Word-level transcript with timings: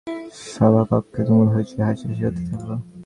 সভাকক্ষে 0.45 1.21
তুমুল 1.27 1.47
হৈ 1.53 1.63
চৈ, 1.69 1.79
হাসাহাসি 1.87 2.23
হতে 2.27 2.41
থাকল। 2.49 2.69